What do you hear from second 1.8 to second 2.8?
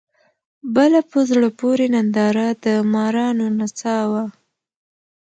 ننداره د